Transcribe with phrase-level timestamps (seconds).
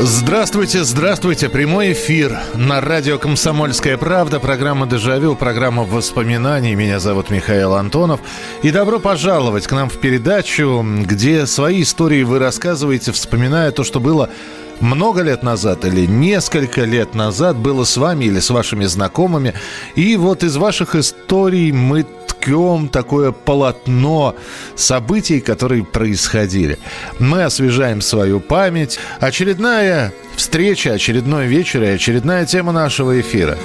[0.00, 1.48] Здравствуйте, здравствуйте.
[1.48, 4.38] Прямой эфир на радио «Комсомольская правда».
[4.38, 6.76] Программа «Дежавю», программа воспоминаний.
[6.76, 8.20] Меня зовут Михаил Антонов.
[8.62, 13.98] И добро пожаловать к нам в передачу, где свои истории вы рассказываете, вспоминая то, что
[13.98, 14.30] было
[14.78, 19.54] много лет назад или несколько лет назад было с вами или с вашими знакомыми.
[19.96, 22.06] И вот из ваших историй мы
[22.40, 24.34] ткем такое полотно
[24.74, 26.78] событий, которые происходили.
[27.18, 28.98] Мы освежаем свою память.
[29.20, 33.58] Очередная встреча, очередной вечер и очередная тема нашего эфира.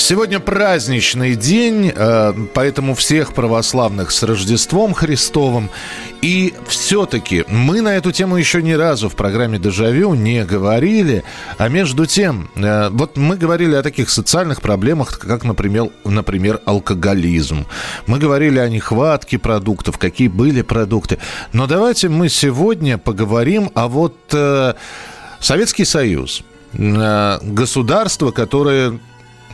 [0.00, 5.68] Сегодня праздничный день, э, поэтому всех православных с Рождеством Христовым.
[6.22, 11.22] И все-таки мы на эту тему еще ни разу в программе «Дежавю» не говорили.
[11.58, 17.66] А между тем, э, вот мы говорили о таких социальных проблемах, как, например, например, алкоголизм.
[18.06, 21.18] Мы говорили о нехватке продуктов, какие были продукты.
[21.52, 24.74] Но давайте мы сегодня поговорим о вот э,
[25.40, 26.42] Советский Союз
[26.72, 29.00] государство, которое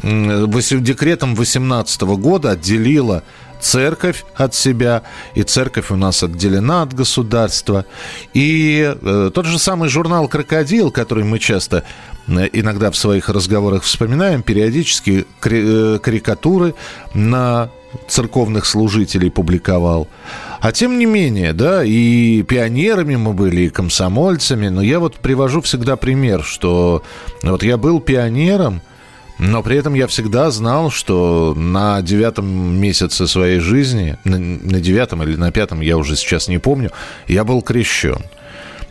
[0.02, 3.22] декретом 18 года отделила
[3.60, 5.02] церковь от себя,
[5.34, 7.84] и церковь у нас отделена от государства.
[8.34, 11.84] И э, тот же самый журнал «Крокодил», который мы часто
[12.28, 16.74] э, иногда в своих разговорах вспоминаем, периодически кри- э, карикатуры
[17.14, 17.70] на
[18.08, 20.06] церковных служителей публиковал.
[20.60, 25.62] А тем не менее, да, и пионерами мы были, и комсомольцами, но я вот привожу
[25.62, 27.02] всегда пример, что
[27.42, 28.82] вот я был пионером–
[29.38, 32.46] но при этом я всегда знал, что на девятом
[32.80, 36.90] месяце своей жизни, на, девятом или на пятом, я уже сейчас не помню,
[37.28, 38.24] я был крещен.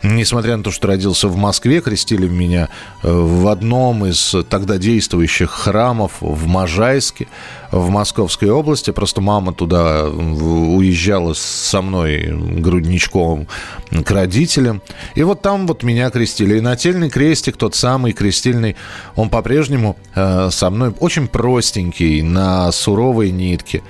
[0.02, 2.68] Несмотря на то, что родился в Москве, крестили меня
[3.02, 7.28] э, в одном из тогда действующих храмов в Можайске,
[7.72, 8.90] в Московской области.
[8.90, 13.48] Просто мама туда уезжала со мной грудничком
[13.90, 14.82] к родителям.
[15.14, 16.58] И вот там вот меня крестили.
[16.58, 18.76] И нательный крестик, тот самый крестильный,
[19.14, 23.82] он по-прежнему э, со мной очень простенький, на суровой нитке.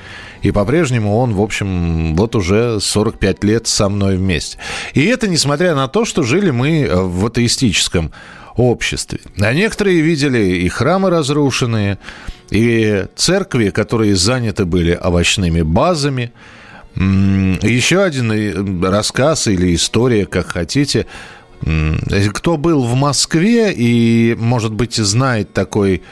[0.47, 4.59] И по-прежнему он, в общем, вот уже 45 лет со мной вместе.
[4.95, 8.13] И это несмотря на то, что жили мы в атеистическом
[8.55, 9.19] обществе.
[9.41, 11.99] А некоторые видели и храмы разрушенные,
[12.51, 16.31] и церкви, которые заняты были овощными базами.
[16.95, 21.07] Еще один рассказ или история, как хотите.
[22.35, 26.03] Кто был в Москве и, может быть, знает такой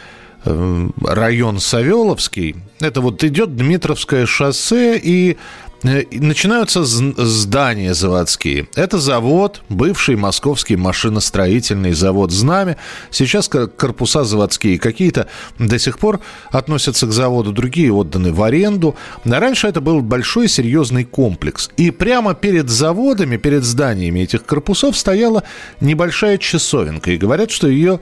[0.44, 5.36] э, район Савеловский, это вот идет Дмитровское шоссе, и
[5.84, 8.68] Э, начинаются здания заводские.
[8.74, 12.78] Это завод, бывший московский машиностроительный завод «Знамя».
[13.10, 16.20] Сейчас корпуса заводские какие-то до сих пор
[16.50, 18.96] относятся к заводу, другие отданы в аренду.
[19.24, 21.70] А раньше это был большой серьезный комплекс.
[21.76, 25.44] И прямо перед заводами, перед зданиями этих корпусов стояла
[25.80, 27.10] небольшая часовенка.
[27.10, 28.00] И говорят, что ее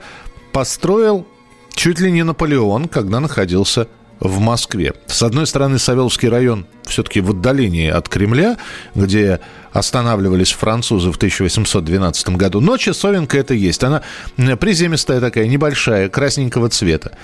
[0.53, 1.27] построил
[1.75, 3.87] чуть ли не Наполеон, когда находился
[4.19, 4.93] в Москве.
[5.07, 8.57] С одной стороны, Савеловский район все-таки в отдалении от Кремля,
[8.95, 9.39] где
[9.71, 12.61] останавливались французы в 1812 году.
[12.61, 13.83] Но часовенка это есть.
[13.83, 14.03] Она
[14.35, 17.17] приземистая такая, небольшая, красненького цвета.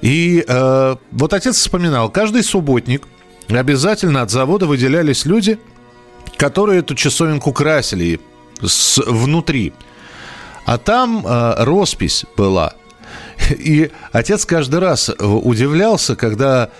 [0.00, 3.06] И э, вот отец вспоминал, каждый субботник
[3.48, 5.58] обязательно от завода выделялись люди,
[6.36, 8.20] которые эту часовенку красили
[8.62, 9.72] с, внутри.
[10.64, 12.74] А там э, роспись была–
[13.50, 16.70] и отец каждый раз удивлялся, когда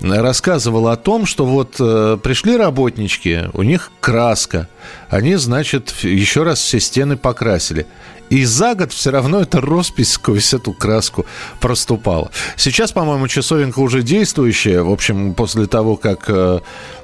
[0.00, 4.68] рассказывал о том, что вот э, пришли работнички, у них краска,
[5.08, 7.86] они, значит, еще раз все стены покрасили.
[8.30, 11.26] И за год все равно эта роспись сквозь эту краску
[11.60, 12.30] проступала.
[12.56, 14.82] Сейчас, по-моему, часовенка уже действующая.
[14.82, 16.60] В общем, после того, как э,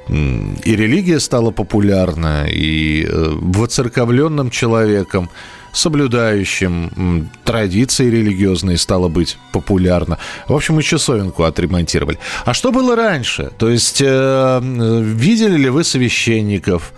[0.08, 5.30] и религия стала популярна, и э, воцерковленным человеком
[5.72, 10.18] соблюдающим традиции религиозные стало быть популярно.
[10.48, 12.18] В общем, и часовенку отремонтировали.
[12.44, 13.50] А что было раньше?
[13.58, 16.92] То есть, э, видели ли вы священников?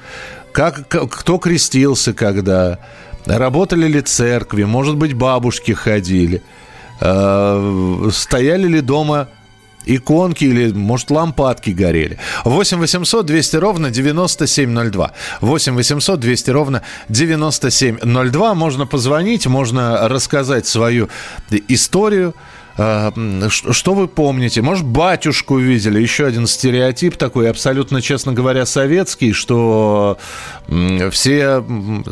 [0.53, 2.79] Как, кто крестился когда?
[3.27, 4.65] Работали ли церкви?
[4.65, 6.43] Может быть, бабушки ходили?
[7.01, 9.29] Э, стояли ли дома
[9.87, 12.19] иконки или, может, лампадки горели.
[12.45, 15.13] 8 800 200 ровно 9702.
[15.41, 18.55] 8 800 200 ровно 9702.
[18.55, 21.09] Можно позвонить, можно рассказать свою
[21.69, 22.35] историю.
[22.79, 23.13] А,
[23.49, 24.63] что вы помните?
[24.63, 26.01] Может, батюшку видели?
[26.01, 30.19] Еще один стереотип такой, абсолютно, честно говоря, советский, что
[31.11, 31.63] все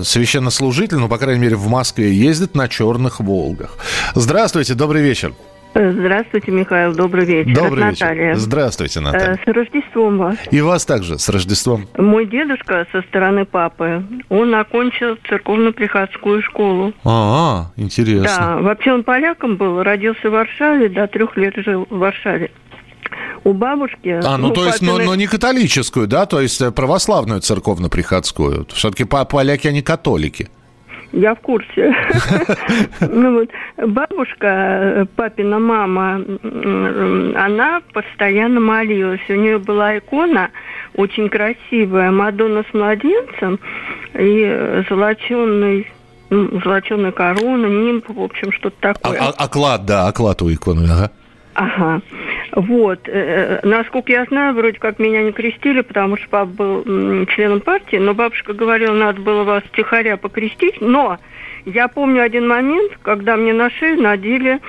[0.02, 3.76] священнослужители, ну, по крайней мере, в Москве, ездят на черных «Волгах».
[4.14, 5.32] Здравствуйте, добрый вечер.
[5.72, 7.54] Здравствуйте, Михаил, добрый вечер.
[7.54, 8.06] Добрый Это вечер.
[8.06, 8.34] Наталья.
[8.34, 9.40] Здравствуйте, э, Наталья.
[9.44, 10.36] С Рождеством вас.
[10.50, 11.86] И вас также, с Рождеством.
[11.96, 16.92] Мой дедушка со стороны папы, он окончил церковно-приходскую школу.
[17.04, 18.36] А, интересно.
[18.36, 22.50] Да, вообще он поляком был, родился в Варшаве, до трех лет жил в Варшаве.
[23.44, 24.20] У бабушки...
[24.22, 26.26] А, ну, ну то есть, но, но не католическую, да?
[26.26, 28.66] То есть э, православную церковно-приходскую.
[28.70, 30.50] Все-таки поляки, они католики.
[31.12, 31.94] Я в курсе.
[33.00, 33.50] Ну вот,
[33.88, 36.22] бабушка, папина мама,
[37.34, 39.20] она постоянно молилась.
[39.28, 40.50] У нее была икона
[40.94, 43.58] очень красивая, Мадонна с младенцем
[44.14, 45.86] и золоченый
[46.30, 49.18] ну, золоченая корона, нимб, в общем, что-то такое.
[49.18, 51.10] А, а, оклад, да, оклад у иконы, ага.
[51.60, 52.00] Ага.
[52.52, 53.00] Вот.
[53.06, 57.96] Э, насколько я знаю, вроде как меня не крестили, потому что папа был членом партии,
[57.96, 60.80] но бабушка говорила, надо было вас тихоря покрестить.
[60.80, 61.18] Но
[61.66, 64.60] я помню один момент, когда мне на шею надели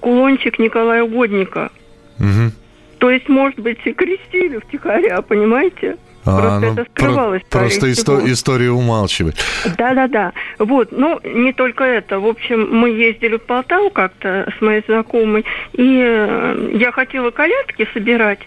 [0.00, 1.70] кулончик Николая Угодника.
[2.18, 2.52] Угу.
[2.98, 5.96] То есть, может быть, и крестили втихаря, понимаете?
[6.24, 7.42] А, просто ну, это скрывалось.
[7.50, 9.36] Про, просто исто- история умалчивает.
[9.76, 10.32] Да-да-да.
[10.58, 12.18] Вот, ну, не только это.
[12.18, 17.86] В общем, мы ездили в Полтаву как-то с моей знакомой, и э, я хотела колядки
[17.92, 18.40] собирать.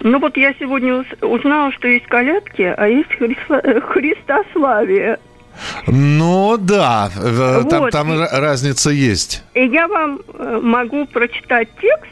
[0.00, 5.18] Но вот я сегодня узнала, что есть колядки, а есть э, Христославие.
[5.86, 7.68] Ну да, вот.
[7.68, 9.42] там, там разница есть.
[9.54, 12.11] И я вам э, могу прочитать текст,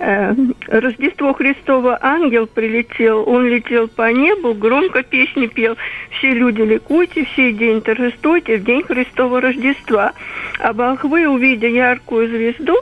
[0.00, 5.76] Рождество Христово ангел прилетел, он летел по небу, громко песни пел.
[6.12, 10.12] Все люди ликуйте, все день торжествуйте в день Христова Рождества.
[10.58, 12.76] А волхвы, увидя яркую звезду,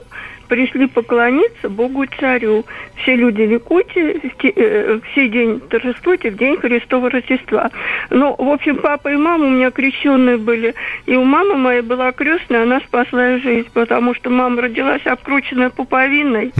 [0.47, 2.65] пришли поклониться Богу Царю.
[3.01, 7.69] Все люди ликуйте, э, все день торжествуйте в день Христова Рождества.
[8.09, 10.73] Ну, в общем, папа и мама у меня крещенные были.
[11.05, 16.53] И у мамы моей была крестная, она спасла жизнь, потому что мама родилась обкрученная пуповиной.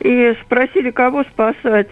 [0.00, 1.90] И спросили, кого спасать,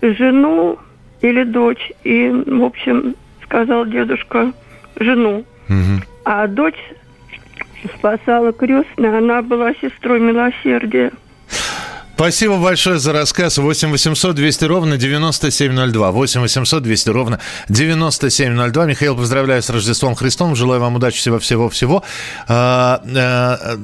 [0.00, 0.78] жену
[1.20, 1.92] или дочь.
[2.04, 3.14] И, в общем,
[3.44, 4.52] сказал дедушка,
[4.98, 5.44] жену.
[5.68, 6.02] Угу.
[6.24, 6.78] А дочь
[7.96, 11.10] спасала крестная, она была сестрой милосердия.
[12.20, 13.56] Спасибо большое за рассказ.
[13.56, 16.12] 8 800 200 ровно 9702.
[16.12, 17.40] 8 800 200 ровно
[17.70, 18.84] 9702.
[18.84, 20.54] Михаил, поздравляю с Рождеством Христом.
[20.54, 22.04] Желаю вам удачи всего-всего-всего.
[22.46, 23.78] А, а,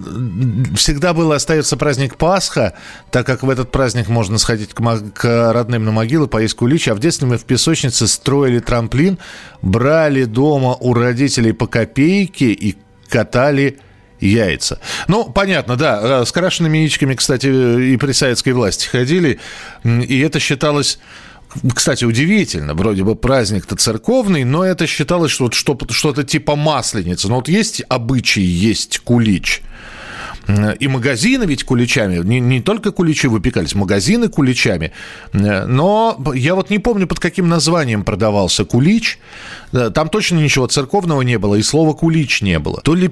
[0.75, 2.75] всегда был и остается праздник Пасха,
[3.11, 6.91] так как в этот праздник можно сходить к родным на могилы, поесть куличи.
[6.91, 9.17] А в детстве мы в песочнице строили трамплин,
[9.63, 12.77] брали дома у родителей по копейке и
[13.09, 13.79] катали
[14.21, 14.81] яйца.
[15.09, 16.23] Ну, понятно, да.
[16.23, 17.47] Э, с крашенными яичками, кстати,
[17.93, 19.39] и при советской власти ходили.
[19.85, 20.99] И это считалось
[21.75, 27.29] кстати, удивительно, вроде бы праздник-то церковный, но это считалось, что вот что-то типа масленицы.
[27.29, 29.63] Но вот есть обычай, есть кулич–
[30.79, 34.93] и магазины ведь куличами, не, не только куличи выпекались, магазины куличами.
[35.33, 39.19] Но я вот не помню, под каким названием продавался кулич.
[39.73, 42.81] Там точно ничего церковного не было, и слова кулич не было.
[42.83, 43.11] То ли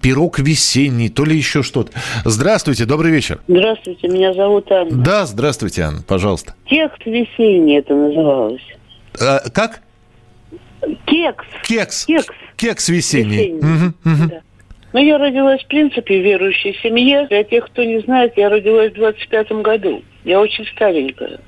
[0.00, 1.92] пирог весенний, то ли еще что-то.
[2.24, 3.40] Здравствуйте, добрый вечер.
[3.46, 4.90] Здравствуйте, меня зовут Анна.
[4.90, 6.54] Да, здравствуйте, Анна, пожалуйста.
[6.68, 8.62] Текст весенний это называлось.
[9.20, 9.82] А, как?
[11.06, 11.44] Кекс.
[11.64, 12.06] Кекс.
[12.06, 12.26] Кекс.
[12.56, 13.36] Кекс весенний.
[13.36, 13.58] весенний.
[13.58, 14.30] Угу, угу.
[14.30, 14.40] Да.
[14.92, 17.26] Но я родилась, в принципе, в верующей семье.
[17.28, 20.02] Для тех, кто не знает, я родилась в 25 году.
[20.24, 21.38] Я очень старенькая.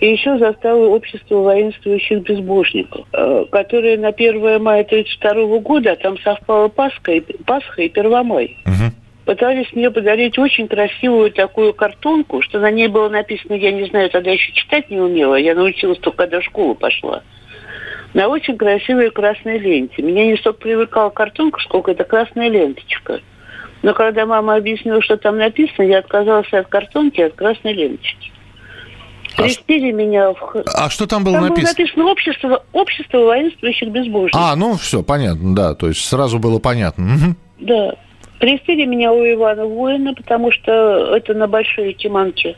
[0.00, 6.68] И еще застала общество воинствующих безбожников, э, которые на 1 мая 1932 года, там совпала
[6.68, 8.92] Пасха и, Пасха и Первомай, угу.
[9.24, 14.10] пытались мне подарить очень красивую такую картонку, что на ней было написано, я не знаю,
[14.10, 17.22] тогда еще читать не умела, я научилась только когда в школу пошла
[18.14, 20.02] на очень красивой красной ленте.
[20.02, 23.20] Меня не столько привыкала картонка, сколько это красная ленточка.
[23.82, 28.30] Но когда мама объяснила, что там написано, я отказалась от картонки от красной ленточки.
[29.36, 30.62] Крестили а меня в...
[30.74, 31.74] А что там было там написано?
[31.74, 34.40] Было написано «Общество, общество воинствующих безбожников».
[34.40, 35.74] А, ну все, понятно, да.
[35.74, 37.34] То есть сразу было понятно.
[37.58, 37.94] Да.
[38.38, 42.56] Крестили меня у Ивана Воина, потому что это на Большой Тиманке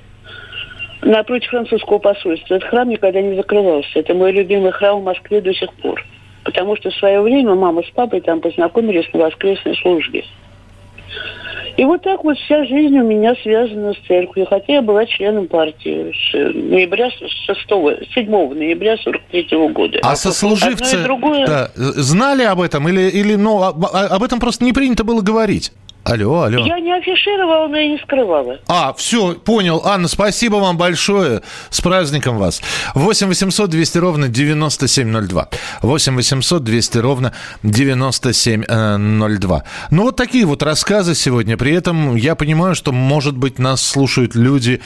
[1.03, 2.55] напротив французского посольства.
[2.55, 3.99] Этот храм никогда не закрывался.
[3.99, 6.05] Это мой любимый храм в Москве до сих пор.
[6.45, 10.25] Потому что в свое время мама с папой там познакомились на воскресной службе.
[11.77, 15.49] И вот так вот вся жизнь у меня связана с церковью, хотя я была членом
[15.49, 19.99] партии с ноября, с 6, 7 ноября 43 года.
[20.03, 21.47] А сослуживцы другое...
[21.47, 25.73] да, знали об этом или, или ну, об, об этом просто не принято было говорить?
[26.05, 26.67] Алло, алло.
[26.67, 28.59] Я не афишировала, но и не скрывала.
[28.69, 29.81] А, все, понял.
[29.87, 31.41] Анна, спасибо вам большое.
[31.71, 32.61] С праздником вас.
[32.95, 35.49] 8 800 200 ровно 9702.
[35.81, 37.33] 8 800 200 ровно
[37.63, 39.65] 9702.
[39.91, 41.57] Ну, вот такие вот рассказы сегодня.
[41.57, 44.83] При этом я понимаю, что, может быть, нас слушают люди,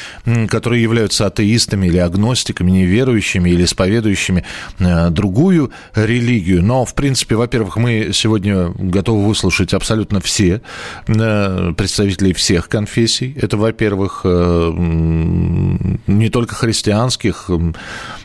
[0.48, 4.44] которые являются атеистами или агностиками, неверующими или исповедующими
[4.78, 6.62] э, другую религию.
[6.62, 10.62] Но, в принципе, во-первых, мы сегодня готовы выслушать абсолютно все
[11.08, 13.34] представителей всех конфессий.
[13.40, 14.72] Это, во-первых, э,
[16.06, 17.50] не только христианских,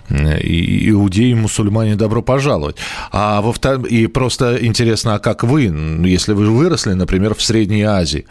[0.10, 2.76] иудеи, и мусульмане, добро пожаловать.
[3.12, 5.74] А во вторых, и просто интересно, а как вы,
[6.06, 8.26] если вы выросли, например, в Средней Азии,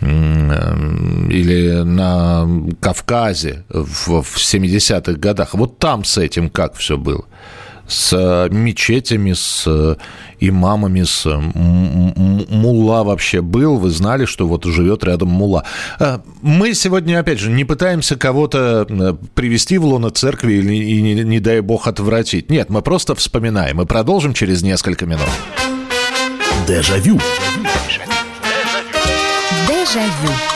[0.00, 2.46] или на
[2.80, 7.24] Кавказе в 70-х годах, вот там с этим как все было?
[7.88, 9.96] С э, мечетями, с э,
[10.40, 15.64] имамами, с мулла вообще был, вы знали, что вот живет рядом мулла.
[15.98, 21.14] Э, мы сегодня, опять же, не пытаемся кого-то привести в лоно церкви или, и, не,
[21.14, 22.50] не дай бог, отвратить.
[22.50, 23.80] Нет, мы просто вспоминаем.
[23.80, 25.28] И продолжим через несколько минут.
[26.66, 27.20] Дежавю.
[29.68, 30.55] Дежавю.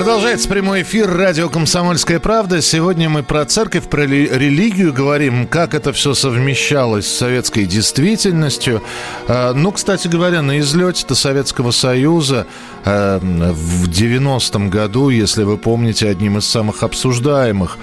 [0.00, 2.62] Продолжается прямой эфир радио «Комсомольская правда».
[2.62, 8.82] Сегодня мы про церковь, про религию говорим, как это все совмещалось с советской действительностью.
[9.28, 12.46] А, ну, кстати говоря, на излете Советского Союза
[12.82, 17.76] а, в 90-м году, если вы помните, одним из самых обсуждаемых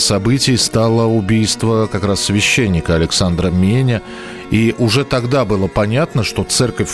[0.00, 4.02] событий стало убийство как раз священника Александра Меня.
[4.50, 6.90] И уже тогда было понятно, что церковь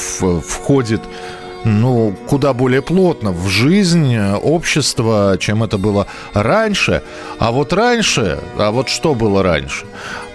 [0.47, 1.01] входит
[1.67, 7.03] ну, куда более плотно в жизнь общества, чем это было раньше.
[7.39, 9.85] А вот раньше, а вот что было раньше?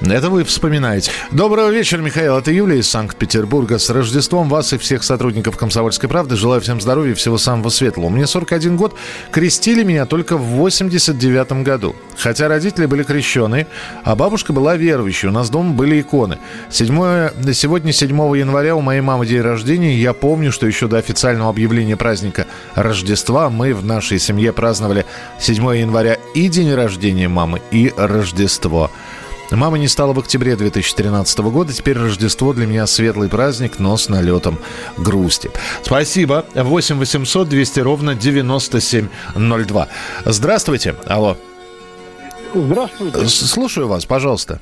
[0.02, 1.12] Это вы вспоминаете.
[1.30, 2.36] Доброго вечера, Михаил.
[2.36, 3.78] Это Юлия из Санкт-Петербурга.
[3.78, 6.36] С Рождеством вас и всех сотрудников «Комсомольской правды».
[6.36, 8.10] Желаю всем здоровья и всего самого светлого.
[8.10, 8.96] Мне 41 год.
[9.32, 11.96] Крестили меня только в 89 году.
[12.18, 13.68] Хотя родители были крещеные,
[14.04, 15.28] а бабушка была верующей.
[15.28, 16.40] У нас дома были иконы.
[16.72, 19.96] 7, сегодня, 7 января, у моей мамы день рождения.
[19.96, 25.06] Я помню, что еще до официального объявления праздника Рождества мы в нашей семье праздновали
[25.40, 28.90] 7 января и день рождения мамы, и Рождество.
[29.52, 31.74] Мама не стала в октябре 2013 года.
[31.74, 34.60] Теперь Рождество для меня светлый праздник, но с налетом
[34.98, 35.52] грусти.
[35.84, 36.46] Спасибо.
[36.56, 39.88] 8 800 200 ровно 9702.
[40.26, 40.96] Здравствуйте.
[41.06, 41.38] Алло.
[42.54, 43.28] Здравствуйте.
[43.28, 44.62] Слушаю вас, пожалуйста.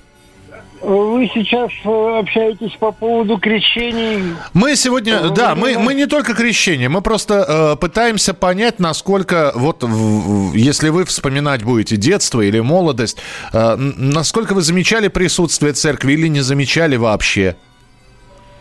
[0.82, 4.34] Вы сейчас э, общаетесь по поводу крещений.
[4.54, 9.52] Мы сегодня, вы да, мы, мы не только крещение, мы просто э, пытаемся понять, насколько,
[9.56, 13.18] вот в, если вы вспоминать будете детство или молодость,
[13.52, 17.58] э, насколько вы замечали присутствие церкви или не замечали вообще?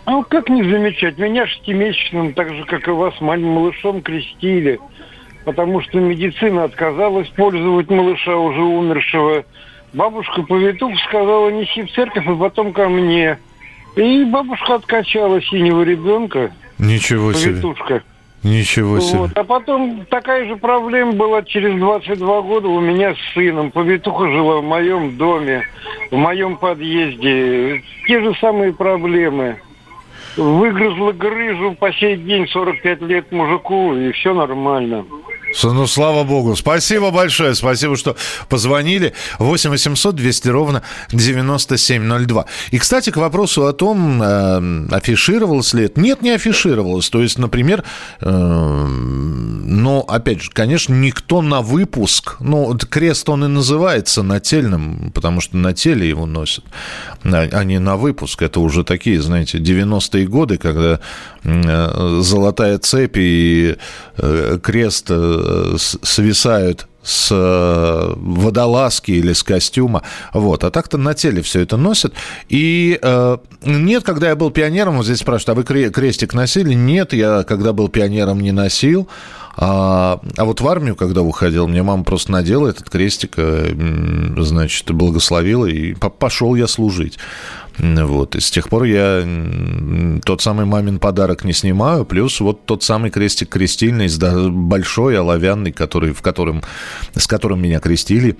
[0.04, 1.18] А как не замечать?
[1.18, 4.80] Меня шестимесячным, так же, как и вас, малышом крестили,
[5.44, 9.44] потому что медицина отказалась пользовать малыша уже умершего
[9.92, 13.38] Бабушка повитух сказала, неси в церковь, и потом ко мне.
[13.96, 16.52] И бабушка откачала синего ребенка.
[16.78, 17.52] Ничего себе.
[17.52, 18.02] Повитушка.
[18.42, 19.18] Ничего себе.
[19.18, 19.30] Вот.
[19.34, 23.70] А потом такая же проблема была через 22 года у меня с сыном.
[23.70, 25.64] Повитуха жила в моем доме,
[26.10, 27.82] в моем подъезде.
[28.06, 29.56] Те же самые проблемы.
[30.36, 35.04] Выгрызла грыжу по сей день 45 лет мужику, и все нормально.
[35.64, 36.56] Ну, слава богу.
[36.56, 37.54] Спасибо большое.
[37.54, 38.16] Спасибо, что
[38.48, 39.14] позвонили.
[39.38, 42.46] 8 800 200 ровно 9702.
[42.70, 46.00] И, кстати, к вопросу о том, э, афишировалось ли это.
[46.00, 47.08] Нет, не афишировалось.
[47.08, 47.84] То есть, например,
[48.20, 55.40] э, ну, опять же, конечно, никто на выпуск, ну, крест он и называется нательным, потому
[55.40, 56.64] что на теле его носят,
[57.24, 58.42] а, а не на выпуск.
[58.42, 61.00] Это уже такие, знаете, 90-е годы, когда
[61.44, 63.76] э, золотая цепь и
[64.16, 65.37] э, крест э,
[65.78, 70.02] свисают с э, водолазки или с костюма.
[70.34, 70.62] Вот.
[70.64, 72.12] А так-то на теле все это носят.
[72.50, 76.74] И э, нет, когда я был пионером, вот здесь спрашивают, а вы крестик носили?
[76.74, 79.08] Нет, я когда был пионером не носил.
[79.60, 83.72] А, а вот в армию, когда уходил, мне мама просто надела этот крестик, э,
[84.36, 87.18] значит, благословила, и пошел я служить.
[87.78, 88.34] Вот.
[88.34, 89.26] И с тех пор я
[90.24, 94.08] тот самый мамин подарок не снимаю, плюс вот тот самый крестик крестильный,
[94.50, 96.62] большой, оловянный, который, в котором,
[97.14, 98.36] с которым меня крестили,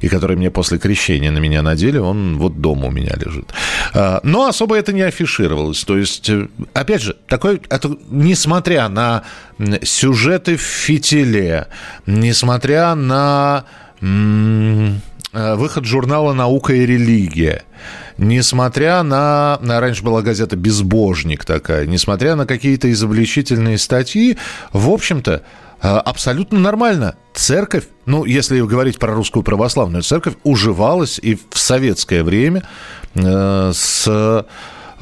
[0.00, 3.52] и который мне после крещения на меня надели, он вот дома у меня лежит.
[3.94, 5.84] А, но особо это не афишировалось.
[5.84, 9.24] То есть, э, опять же, такой, это, несмотря на
[9.82, 11.68] сюжеты в фитиле,
[12.06, 13.64] несмотря на
[14.00, 14.92] э,
[15.32, 17.64] выход журнала «Наука и религия»,
[18.18, 19.80] несмотря на, на...
[19.80, 21.86] Раньше была газета «Безбожник» такая.
[21.86, 24.38] Несмотря на какие-то изобличительные статьи,
[24.72, 25.42] в общем-то,
[25.82, 27.16] э, абсолютно нормально.
[27.34, 32.62] Церковь, ну, если говорить про русскую православную церковь, уживалась и в советское время
[33.14, 34.46] э, с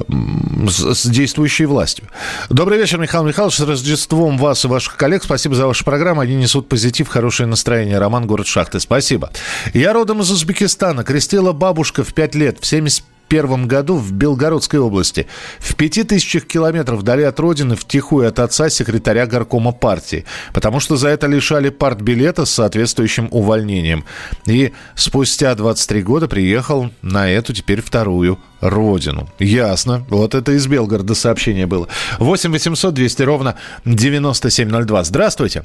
[0.07, 2.07] с, действующей властью.
[2.49, 3.57] Добрый вечер, Михаил Михайлович.
[3.57, 5.23] С Рождеством вас и ваших коллег.
[5.23, 6.21] Спасибо за вашу программу.
[6.21, 7.99] Они несут позитив, хорошее настроение.
[7.99, 8.79] Роман, город Шахты.
[8.79, 9.31] Спасибо.
[9.73, 11.03] Я родом из Узбекистана.
[11.03, 15.27] Крестила бабушка в 5 лет, в 75 1991 году в Белгородской области.
[15.59, 20.25] В пяти тысячах километров вдали от родины, втихую от отца секретаря горкома партии.
[20.53, 24.03] Потому что за это лишали партбилета с соответствующим увольнением.
[24.45, 29.29] И спустя 23 года приехал на эту теперь вторую родину.
[29.39, 30.05] Ясно.
[30.09, 31.87] Вот это из Белгорода сообщение было.
[32.17, 35.03] 8 800 200 ровно 9702.
[35.03, 35.63] Здравствуйте.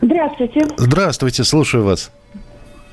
[0.00, 0.66] Здравствуйте.
[0.76, 2.10] Здравствуйте, слушаю вас.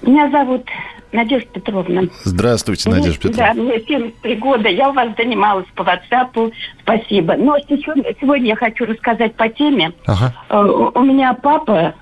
[0.02, 0.66] Меня зовут
[1.12, 2.04] Надежда Петровна.
[2.24, 3.54] Здравствуйте, Надежда Петровна.
[3.54, 4.70] Да, мне 73 года.
[4.70, 6.54] Я у вас занималась по WhatsApp.
[6.82, 7.36] Спасибо.
[7.36, 9.92] Но сегодня я хочу рассказать по теме.
[10.06, 10.34] Ага.
[10.50, 11.96] Э, у меня папа,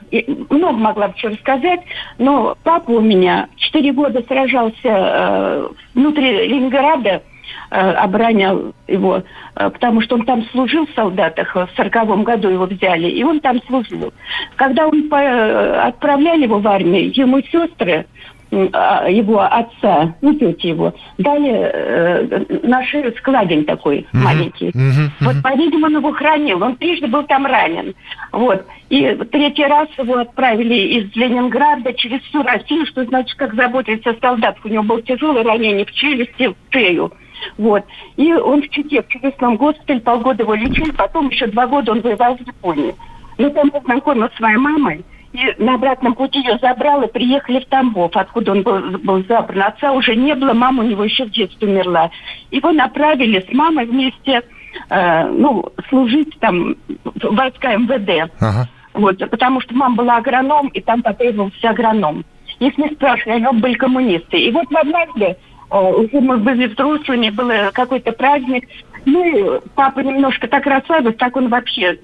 [0.49, 1.81] много могла бы что рассказать,
[2.17, 7.23] но папа у меня 4 года сражался э, внутри Ленинграда,
[7.69, 13.23] оборонял его, потому что он там служил в солдатах, в сороковом году его взяли, и
[13.23, 14.13] он там служил.
[14.55, 18.05] Когда он отправляли его в армию, ему сестры
[18.49, 24.05] а, его отца, ну, тети его, дали э, на шею складень такой mm-hmm.
[24.13, 24.69] маленький.
[24.69, 25.09] Mm-hmm.
[25.19, 26.63] Вот, по-видимому, он его хранил.
[26.63, 27.93] Он трижды был там ранен.
[28.31, 28.65] Вот.
[28.89, 34.19] И третий раз его отправили из Ленинграда через всю Россию, что значит, как заботиться о
[34.21, 34.63] солдатах.
[34.63, 37.11] У него было тяжелое ранение в челюсти, в шею.
[37.57, 37.83] Вот.
[38.15, 42.01] И он в Чите, в чудесном госпитале, полгода его лечили, потом еще два года он
[42.01, 42.95] воевал в Японии.
[43.37, 47.67] Но там познакомился с своей мамой, и на обратном пути ее забрал, и приехали в
[47.67, 49.63] Тамбов, откуда он был, был забран.
[49.63, 52.09] Отца уже не было, мама у него еще в детстве умерла.
[52.49, 54.41] Его направили с мамой вместе,
[54.89, 58.31] э, ну, служить там в войска МВД.
[58.39, 58.69] Ага.
[58.93, 62.25] Вот, потому что мама была агроном, и там потребовался агроном.
[62.59, 64.39] Их не спрашивали, они были коммунисты.
[64.39, 65.37] И вот однажды,
[65.69, 68.67] э, уже мы были взрослыми, был какой-то праздник,
[69.05, 71.97] ну папа немножко так расслабился, так он вообще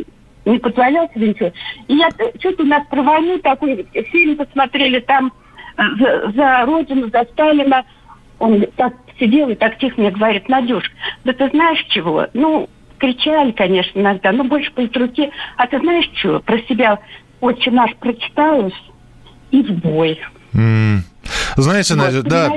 [0.45, 1.51] не позволял себе ничего.
[1.87, 5.31] И я что-то у нас про войну такой фильм посмотрели там
[5.77, 7.85] э, за, за Родину, за Сталина.
[8.39, 10.91] Он так сидел и так тихо мне говорит, Надюш,
[11.23, 12.27] да ты знаешь чего?
[12.33, 15.31] Ну, кричали, конечно, иногда, но больше по руки.
[15.57, 16.39] А ты знаешь что?
[16.39, 16.99] Про себя
[17.41, 18.73] отче наш прочитаешь
[19.51, 20.19] и в бой.
[20.53, 20.99] Mm.
[21.57, 22.51] Знаете, вот, Надя, да,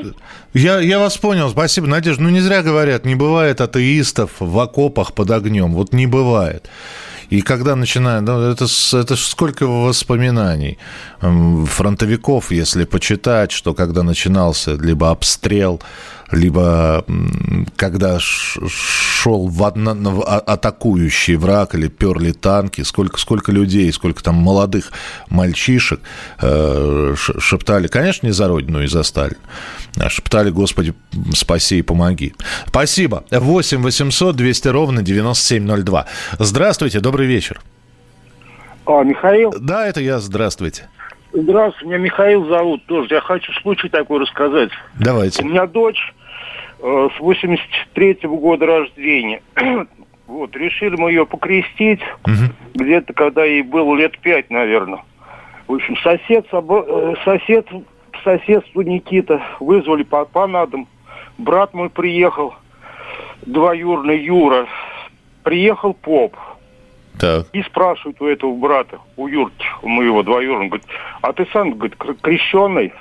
[0.54, 2.22] я, я вас понял, спасибо, Надежда.
[2.22, 5.74] Ну, не зря говорят, не бывает атеистов в окопах под огнем.
[5.74, 6.68] Вот не бывает.
[7.30, 10.78] И когда начинают, ну, это, это сколько воспоминаний
[11.20, 15.80] фронтовиков, если почитать, что когда начинался либо обстрел
[16.32, 17.04] либо
[17.76, 24.34] когда шел в одно, а, атакующий враг или перли танки, сколько, сколько людей, сколько там
[24.34, 24.90] молодых
[25.28, 26.00] мальчишек
[26.40, 29.36] э, шептали, конечно, не за Родину и за Сталина,
[30.08, 30.94] шептали, Господи,
[31.34, 32.34] спаси и помоги.
[32.66, 33.24] Спасибо.
[33.30, 36.06] 8 800 200 ровно 9702.
[36.38, 37.60] Здравствуйте, добрый вечер.
[38.86, 39.52] А, Михаил?
[39.58, 40.88] Да, это я, здравствуйте.
[41.32, 43.14] Здравствуйте, меня Михаил зовут тоже.
[43.14, 44.70] Я хочу случай такой рассказать.
[44.98, 45.42] Давайте.
[45.42, 46.14] У меня дочь
[46.78, 49.42] э, с 83-го года рождения.
[50.26, 52.52] вот, решили мы ее покрестить угу.
[52.74, 55.02] где-то, когда ей было лет пять, наверное.
[55.66, 57.66] В общем, сосед, э, сосед,
[58.26, 60.88] соседству Никита вызвали по, по на дом.
[61.38, 62.54] Брат мой приехал,
[63.42, 64.66] двоюрный Юра.
[65.44, 66.36] Приехал поп.
[67.20, 67.46] Так.
[67.52, 70.86] И спрашивают у этого брата, у Юрки, у моего двоюродного, говорит,
[71.22, 72.92] а ты сам, говорит, крещенный?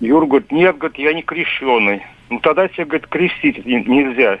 [0.00, 2.02] Юр говорит, нет, говорит, я не крещенный.
[2.30, 4.38] Ну тогда тебе, говорит, крестить нельзя.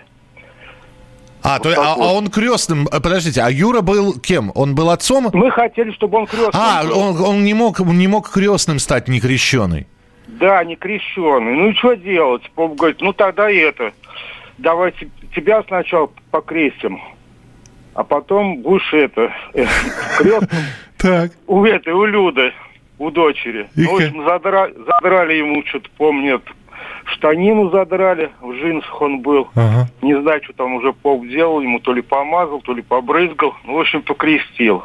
[1.42, 2.04] А, вот то, а, вот.
[2.04, 4.52] а он крестным, э, подождите, а Юра был кем?
[4.54, 5.30] Он был отцом?
[5.32, 6.98] Мы хотели, чтобы он крестным А, был.
[6.98, 9.86] он, он не, мог, не мог крестным стать, не крещенный.
[10.26, 11.54] Да, не крещенный.
[11.54, 12.42] Ну и что делать?
[12.54, 13.92] Поп говорит, ну тогда и это,
[14.58, 17.00] давайте тебя сначала покрестим
[17.98, 19.66] а потом будешь это, э,
[20.18, 20.48] крестным
[20.98, 21.32] так.
[21.48, 22.52] у этой, у Люды,
[22.96, 23.68] у дочери.
[23.74, 26.40] Ну, в общем, задра, задрали ему, что-то помню,
[27.10, 29.48] штанину задрали, в джинсах он был.
[29.54, 29.88] Ага.
[30.02, 33.54] Не знаю, что там уже поп делал, ему то ли помазал, то ли побрызгал.
[33.64, 34.84] Ну, в общем, покрестил.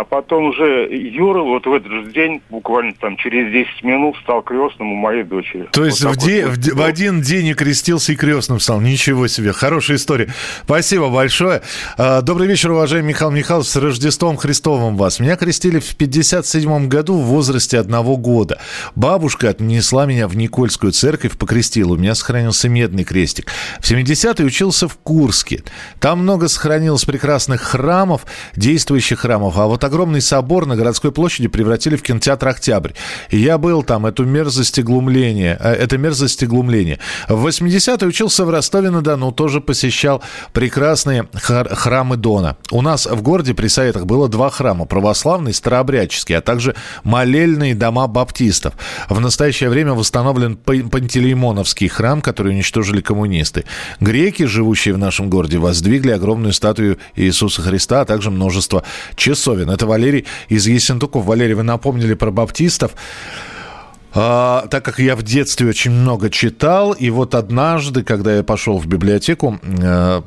[0.00, 4.40] А потом уже Юра вот в этот же день, буквально там через 10 минут, стал
[4.40, 5.68] крестным у моей дочери.
[5.72, 6.56] То есть вот в, де- вот.
[6.56, 8.80] в, в один день и крестился, и крестным стал.
[8.80, 9.52] Ничего себе.
[9.52, 10.32] Хорошая история.
[10.64, 11.60] Спасибо большое.
[11.98, 13.68] А, добрый вечер, уважаемый Михаил Михайлович.
[13.68, 15.20] С Рождеством Христовым вас.
[15.20, 18.58] Меня крестили в 57 году в возрасте одного года.
[18.94, 21.92] Бабушка отнесла меня в Никольскую церковь, покрестила.
[21.92, 23.50] У меня сохранился медный крестик.
[23.80, 25.62] В 70-е учился в Курске.
[26.00, 28.24] Там много сохранилось прекрасных храмов,
[28.56, 29.58] действующих храмов.
[29.58, 32.92] А вот огромный собор на городской площади превратили в кинотеатр «Октябрь».
[33.30, 37.00] И я был там, эту мерзость и глумление, э, это мерзость и глумление.
[37.28, 40.22] В 80-е учился в Ростове-на-Дону, тоже посещал
[40.52, 42.56] прекрасные храмы Дона.
[42.70, 48.06] У нас в городе при Советах было два храма, православный, старообрядческий, а также молельные дома
[48.06, 48.74] баптистов.
[49.08, 53.64] В настоящее время восстановлен Пантелеймоновский храм, который уничтожили коммунисты.
[53.98, 58.84] Греки, живущие в нашем городе, воздвигли огромную статую Иисуса Христа, а также множество
[59.16, 59.70] часовен.
[59.86, 61.24] Валерий из Ессентуков.
[61.24, 62.92] Валерий, вы напомнили про баптистов.
[64.12, 68.76] А, так как я в детстве очень много читал, и вот однажды, когда я пошел
[68.76, 70.22] в библиотеку, э,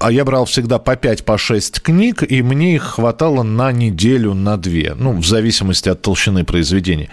[0.00, 4.32] а я брал всегда по 5, по 6 книг, и мне их хватало на неделю,
[4.32, 7.10] на две, ну, в зависимости от толщины произведения.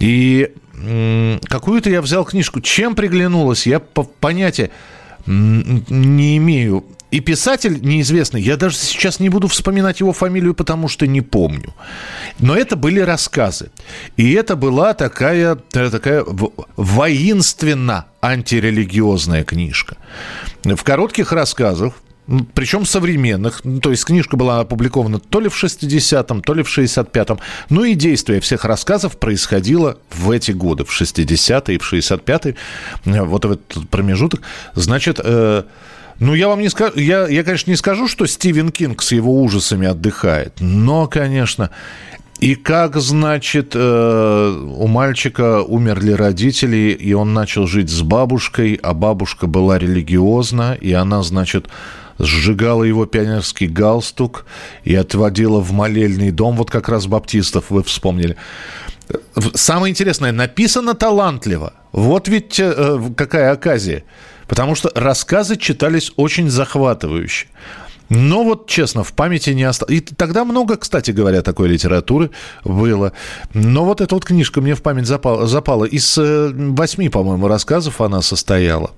[0.00, 0.52] И
[1.48, 2.60] какую-то я взял книжку.
[2.60, 4.70] Чем приглянулась, я по понятия
[5.26, 6.84] не имею.
[7.12, 11.74] И писатель неизвестный, я даже сейчас не буду вспоминать его фамилию, потому что не помню.
[12.38, 13.70] Но это были рассказы.
[14.16, 16.24] И это была такая, такая
[16.76, 19.98] воинственно антирелигиозная книжка.
[20.64, 21.92] В коротких рассказах,
[22.54, 23.60] причем современных.
[23.82, 27.38] То есть книжка была опубликована то ли в 60-м, то ли в 65-м.
[27.68, 32.56] Ну и действие всех рассказов происходило в эти годы, в 60-е и в 65-е.
[33.04, 34.40] Вот в этот промежуток.
[34.74, 35.64] Значит, э,
[36.18, 39.42] ну, я вам не скажу, я, я, конечно, не скажу, что Стивен Кинг с его
[39.42, 41.70] ужасами отдыхает, но, конечно,
[42.42, 48.94] и как, значит, э, у мальчика умерли родители, и он начал жить с бабушкой, а
[48.94, 51.68] бабушка была религиозна, и она, значит,
[52.18, 54.46] сжигала его пионерский галстук
[54.82, 58.36] и отводила в молельный дом, вот как раз баптистов вы вспомнили.
[59.54, 61.74] Самое интересное, написано талантливо.
[61.92, 64.02] Вот ведь э, какая оказия.
[64.52, 67.46] Потому что рассказы читались очень захватывающе.
[68.10, 69.94] Но вот, честно, в памяти не осталось.
[69.94, 72.30] И тогда много, кстати говоря, такой литературы
[72.62, 73.14] было.
[73.54, 75.46] Но вот эта вот книжка мне в память запала.
[75.46, 75.86] запала.
[75.86, 78.90] Из э, восьми, по-моему, рассказов она состояла.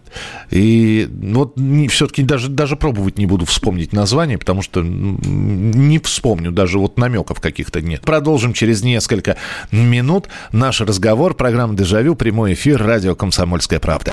[0.51, 1.57] И вот
[1.89, 7.41] все-таки даже, даже пробовать не буду вспомнить название, потому что не вспомню, даже вот намеков
[7.41, 8.01] каких-то нет.
[8.01, 9.37] Продолжим через несколько
[9.71, 11.35] минут наш разговор.
[11.35, 14.13] Программа «Дежавю», прямой эфир, радио «Комсомольская правда».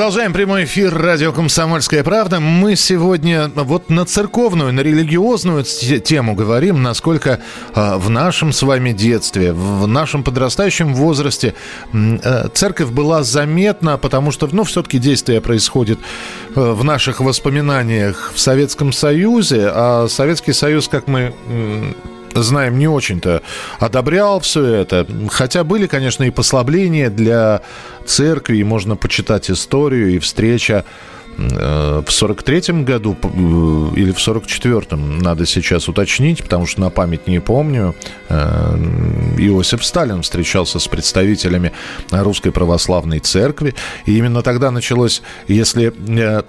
[0.00, 2.40] Продолжаем прямой эфир радио «Комсомольская правда».
[2.40, 7.40] Мы сегодня вот на церковную, на религиозную тему говорим, насколько
[7.74, 11.52] э, в нашем с вами детстве, в нашем подрастающем возрасте
[11.92, 15.98] э, церковь была заметна, потому что, ну, все-таки действие происходит
[16.56, 21.34] э, в наших воспоминаниях в Советском Союзе, а Советский Союз, как мы
[22.34, 23.42] знаем, не очень-то
[23.78, 25.06] одобрял все это.
[25.30, 27.62] Хотя были, конечно, и послабления для
[28.06, 30.84] церкви, и можно почитать историю, и встреча
[31.36, 33.26] в 43-м году э,
[33.96, 37.94] или в 44-м, надо сейчас уточнить, потому что на память не помню,
[38.28, 38.76] э,
[39.38, 41.72] Иосиф Сталин встречался с представителями
[42.10, 43.74] Русской Православной Церкви.
[44.06, 45.92] И именно тогда началось, если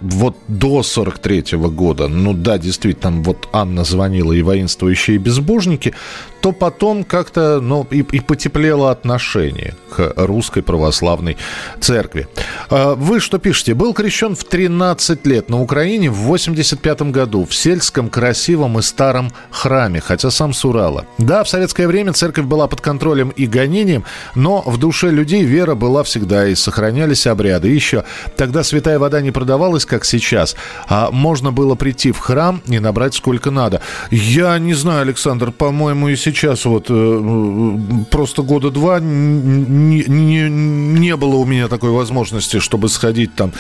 [0.02, 5.94] вот до 43-го года, ну да, действительно, вот Анна звонила и воинствующие безбожники,
[6.42, 11.38] то потом как-то, ну, и, и потеплело отношение к Русской Православной
[11.80, 12.28] Церкви.
[12.70, 13.74] Вы что пишете?
[13.74, 18.82] Был крещен в 13 17 лет на Украине в 85 году в сельском, красивом и
[18.82, 21.06] старом храме, хотя сам с Урала.
[21.18, 25.76] Да, в советское время церковь была под контролем и гонением, но в душе людей вера
[25.76, 27.70] была всегда и сохранялись обряды.
[27.70, 28.04] Еще
[28.38, 30.56] тогда святая вода не продавалась, как сейчас,
[30.88, 33.82] а можно было прийти в храм и набрать сколько надо.
[34.10, 36.31] Я не знаю, Александр, по-моему, и сейчас
[36.66, 37.78] вот э,
[38.10, 43.54] просто года два не, не, не было у меня такой возможности, чтобы сходить там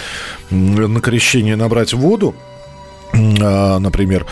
[0.49, 2.35] на крещение набрать воду,
[3.13, 4.25] а, например,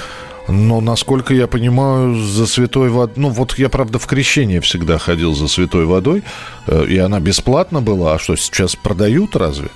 [0.47, 3.13] но, насколько я понимаю, за святой водой...
[3.17, 6.23] Ну, вот я, правда, в крещение всегда ходил за святой водой,
[6.65, 8.15] э, и она бесплатно была.
[8.15, 9.69] А что, сейчас продают разве?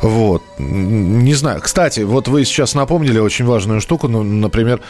[0.00, 0.42] Вот.
[0.58, 1.60] Не знаю.
[1.60, 4.06] Кстати, вот вы сейчас напомнили очень важную штуку.
[4.06, 4.80] Ну, например,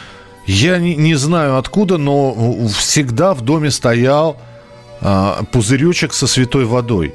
[0.49, 4.37] я не, не знаю откуда, но всегда в доме стоял
[4.99, 7.13] а, пузырючек со святой водой.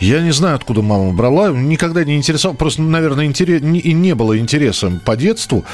[0.00, 4.14] Я не знаю, откуда мама брала, никогда не интересовал, просто, наверное, интерес, не, и не
[4.14, 5.64] было интереса по детству,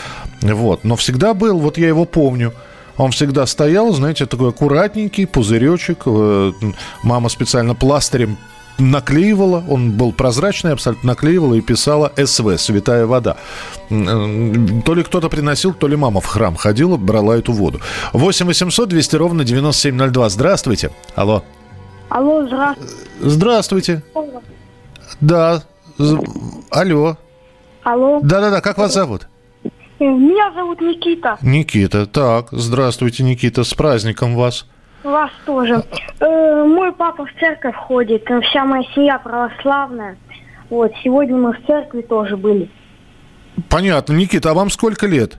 [0.40, 2.54] вот, но всегда был, вот я его помню.
[2.96, 6.02] Он всегда стоял, знаете, такой аккуратненький пузыречек.
[6.06, 6.52] Э,
[7.02, 8.38] мама специально пластырем
[8.78, 13.36] наклеивала, он был прозрачный, абсолютно наклеивала и писала СВ, святая вода.
[13.88, 17.80] То ли кто-то приносил, то ли мама в храм ходила, брала эту воду.
[18.12, 20.28] 8 800 200 ровно 9702.
[20.28, 20.90] Здравствуйте.
[21.14, 21.44] Алло.
[22.08, 22.94] Алло, здравствуйте.
[23.20, 24.02] Здравствуйте.
[25.20, 25.62] Да.
[26.70, 27.16] Алло.
[27.82, 28.20] Алло.
[28.22, 29.28] Да-да-да, как вас зовут?
[29.98, 31.38] Э, меня зовут Никита.
[31.42, 34.66] Никита, так, здравствуйте, Никита, с праздником вас.
[35.04, 35.84] Вас тоже.
[36.20, 40.16] Э, мой папа в церковь ходит, э, вся моя семья православная.
[40.70, 42.70] Вот, сегодня мы в церкви тоже были.
[43.68, 44.14] Понятно.
[44.14, 45.38] Никита, а вам сколько лет?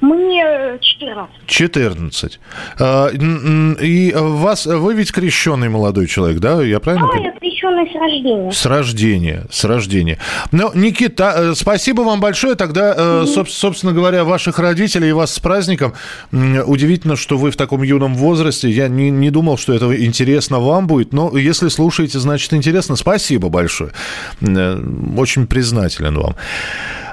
[0.00, 1.46] Мне 14.
[1.46, 2.40] 14.
[2.78, 6.62] А, и вас, вы ведь крещенный молодой человек, да?
[6.62, 7.32] Я правильно понимаю?
[7.34, 8.50] я крещенный с рождения.
[8.50, 10.18] С рождения, с рождения.
[10.52, 12.54] Ну, Никита, э, спасибо вам большое.
[12.54, 13.46] Тогда, mm-hmm.
[13.48, 15.94] собственно говоря, ваших родителей и вас с праздником.
[16.32, 18.70] Удивительно, что вы в таком юном возрасте.
[18.70, 21.12] Я не, не думал, что это интересно вам будет.
[21.12, 22.96] Но если слушаете, значит интересно.
[22.96, 23.92] Спасибо большое.
[24.40, 24.80] Э,
[25.16, 26.36] очень признателен вам.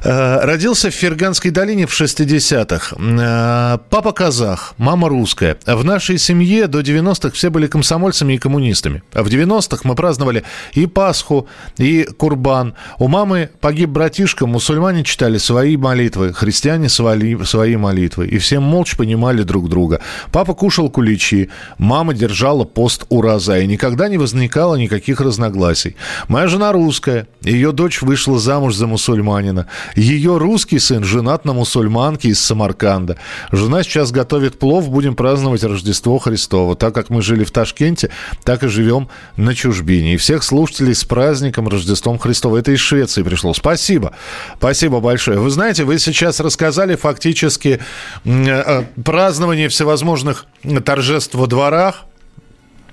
[0.03, 2.95] Родился в Ферганской долине в 60-х.
[2.97, 5.57] Э, папа казах, мама русская.
[5.65, 9.03] В нашей семье до 90-х все были комсомольцами и коммунистами.
[9.13, 10.36] В 90-х мы праздновали
[10.73, 11.47] и Пасху,
[11.77, 12.73] и Курбан.
[12.99, 18.27] У мамы погиб братишка, мусульмане читали свои молитвы, христиане свои, свои молитвы.
[18.27, 20.01] И все молча понимали друг друга.
[20.31, 25.95] Папа кушал куличи, мама держала пост ураза, и никогда не возникало никаких разногласий.
[26.27, 29.67] Моя жена русская, ее дочь вышла замуж за мусульманина.
[29.95, 33.17] Ее русский сын женат на мусульманке из Самарканда.
[33.51, 36.75] Жена сейчас готовит плов, будем праздновать Рождество Христово.
[36.75, 38.09] Так как мы жили в Ташкенте,
[38.43, 40.15] так и живем на чужбине.
[40.15, 42.57] И всех слушателей с праздником Рождеством Христова.
[42.57, 43.53] Это из Швеции пришло.
[43.53, 44.13] Спасибо.
[44.57, 45.39] Спасибо большое.
[45.39, 47.79] Вы знаете, вы сейчас рассказали фактически
[48.25, 50.45] э, празднование всевозможных
[50.83, 52.03] торжеств во дворах,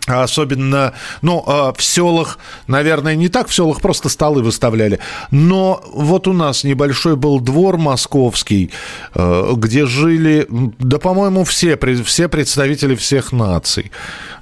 [0.06, 4.98] Особенно, ну, а, в селах, наверное, не так в селах, просто столы выставляли.
[5.30, 8.70] Но вот у нас небольшой был двор московский,
[9.14, 13.92] э, где жили, да, по-моему, все, все представители всех наций.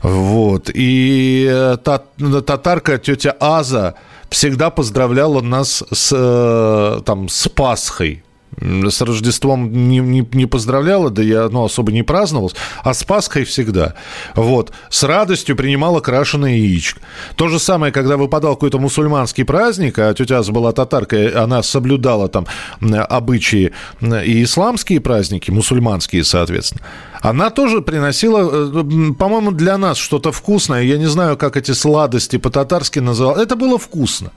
[0.03, 0.69] Вот.
[0.75, 3.95] И э, татарка тетя Аза
[4.31, 8.25] всегда поздравляла нас с, э, там, с Пасхой
[8.61, 13.45] с Рождеством не, не, не поздравляла, да я ну, особо не праздновал, а с Пасхой
[13.45, 13.95] всегда.
[14.35, 14.73] Вот.
[14.91, 17.01] С радостью принимала крашеное яичко.
[17.37, 22.29] То же самое, когда выпадал какой-то мусульманский праздник, а тетя Аза была татаркой, она соблюдала
[22.29, 22.47] там
[22.81, 26.83] обычаи и исламские праздники, мусульманские, соответственно.
[27.23, 30.83] Она тоже приносила, э, по-моему, для нас что-то вкусное.
[30.83, 33.37] Я не знаю, как эти сладости по-татарски называл.
[33.37, 34.33] Это было вкусно.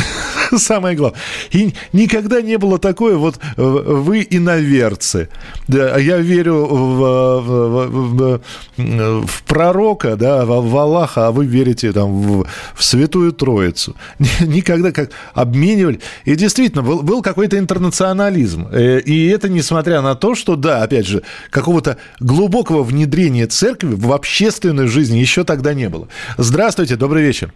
[0.56, 1.18] Самое главное.
[1.50, 5.30] И никогда не было такое, вот э, вы иноверцы.
[5.68, 12.20] Я верю в, в, в, в пророка, да, в, в Аллаха, а вы верите там
[12.20, 13.96] в, в Святую Троицу.
[14.40, 16.00] Никогда как обменивали.
[16.26, 18.68] И действительно, был, был какой-то интернационализм.
[18.70, 21.96] Э, и это несмотря на то, что, да, опять же, какого-то
[22.26, 26.08] глубокого внедрения церкви в общественную жизнь еще тогда не было.
[26.36, 27.52] Здравствуйте, добрый вечер.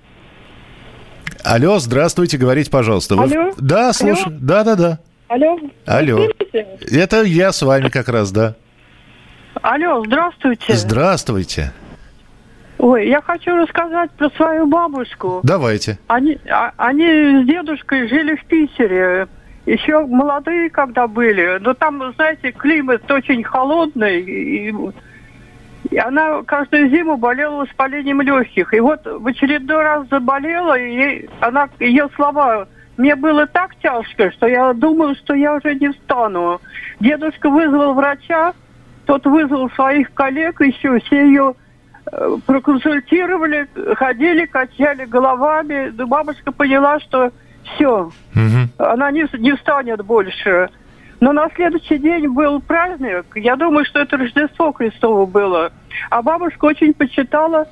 [1.42, 3.16] Алло, здравствуйте, говорите, пожалуйста.
[3.16, 3.24] Вы...
[3.24, 3.52] Алло?
[3.58, 4.36] Да, слушаю.
[4.40, 4.98] Да, да, да.
[5.28, 5.58] Алло.
[5.86, 6.28] Алло.
[6.90, 8.54] Это я с вами как раз, да.
[9.60, 10.74] Алло, здравствуйте.
[10.74, 11.72] Здравствуйте.
[12.78, 15.40] Ой, я хочу рассказать про свою бабушку.
[15.42, 15.98] Давайте.
[16.06, 19.28] Они, а, они с дедушкой жили в Питере
[19.70, 24.74] еще молодые, когда были, но там, знаете, климат очень холодный, и,
[25.90, 28.74] и она каждую зиму болела воспалением легких.
[28.74, 34.32] И вот в очередной раз заболела, и ей, она, ее слова мне было так тяжко,
[34.32, 36.60] что я думала, что я уже не встану.
[36.98, 38.52] Дедушка вызвал врача,
[39.06, 41.54] тот вызвал своих коллег, еще все ее
[42.10, 45.92] э, проконсультировали, ходили, качали головами.
[45.96, 47.30] Но бабушка поняла, что
[47.74, 48.10] все.
[48.34, 48.68] Угу.
[48.78, 50.68] Она не, не встанет больше.
[51.20, 53.26] Но на следующий день был праздник.
[53.34, 55.70] Я думаю, что это Рождество Христово было.
[56.08, 57.68] А бабушка очень почитала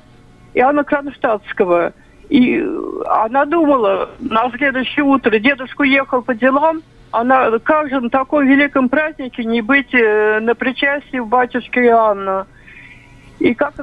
[0.53, 1.93] Иоанна Кронштадтского.
[2.29, 2.63] И
[3.07, 8.87] она думала на следующее утро, дедушка уехал по делам, она, как же на таком великом
[8.87, 12.45] празднике не быть э, на причастии у батюшки Иоанна.
[13.39, 13.73] И как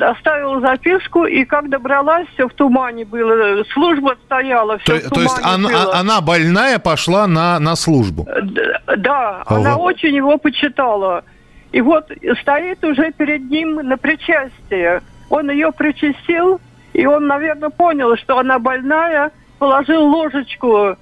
[0.00, 3.62] оставила записку, и как добралась, все в тумане было.
[3.72, 5.94] Служба стояла, все то, в тумане То есть она, было.
[5.94, 8.26] она больная пошла на, на службу?
[8.26, 9.60] Да, да ага.
[9.60, 11.22] она очень его почитала.
[11.70, 15.02] И вот стоит уже перед ним на причастие.
[15.30, 16.60] Он ее причастил,
[16.92, 20.96] и он, наверное, понял, что она больная, положил ложечку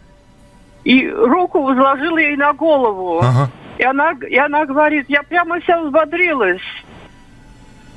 [0.85, 3.21] и руку возложил ей на голову.
[3.21, 3.51] Ага.
[3.79, 6.61] И, она, и она говорит, я прямо вся взбодрилась.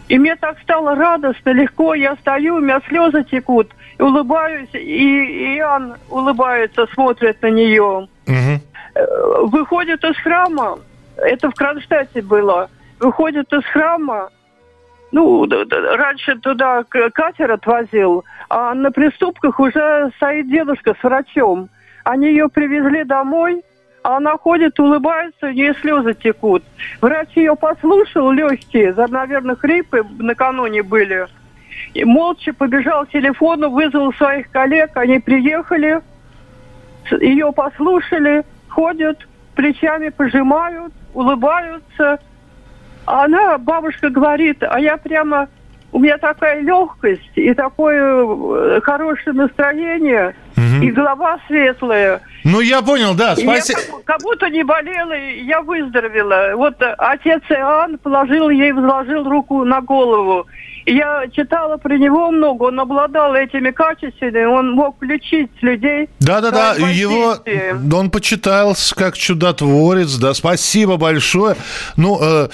[0.08, 5.58] И мне так стало радостно, легко, я стою, у меня слезы текут, и улыбаюсь, и
[5.58, 8.08] Иоанн улыбается, смотрит на нее.
[8.28, 9.48] Угу.
[9.50, 10.80] Выходит из храма,
[11.18, 14.30] это в Кронштадте было, выходит из храма,
[15.12, 21.70] ну, раньше туда катер отвозил, а на приступках уже стоит дедушка с врачом.
[22.04, 23.62] Они ее привезли домой,
[24.16, 26.64] она ходит, улыбается, у нее слезы текут.
[27.02, 31.28] Врач ее послушал, легкие, наверное, хрипы накануне были.
[31.94, 36.00] И молча побежал к телефону, вызвал своих коллег, они приехали,
[37.20, 42.20] ее послушали, ходят, плечами пожимают, улыбаются.
[43.06, 45.50] А она, бабушка говорит, а я прямо
[45.92, 50.36] у меня такая легкость и такое э, хорошее настроение,
[50.78, 50.86] угу.
[50.86, 52.22] и голова светлая.
[52.44, 53.80] Ну, я понял, да, спасибо.
[54.06, 56.56] Как, будто не болела, и я выздоровела.
[56.56, 60.46] Вот э, отец Иоанн положил ей, возложил руку на голову.
[60.86, 66.08] Я читала про него много, он обладал этими качествами, он мог лечить людей.
[66.22, 67.36] Да-да-да, его,
[67.94, 71.58] он почитался как чудотворец, да, спасибо большое.
[71.98, 72.48] Ну, Э,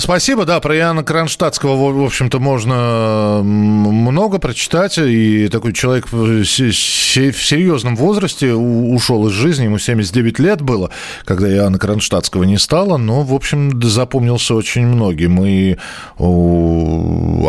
[0.00, 4.98] спасибо, да, про Иоанна Кронштадтского, в общем-то, можно много прочитать.
[4.98, 10.90] И такой человек в серьезном возрасте ушел из жизни, ему 79 лет было,
[11.24, 15.44] когда Иоанна Кронштадтского не стало, но, в общем, запомнился очень многим.
[15.44, 15.76] И
[16.18, 17.42] он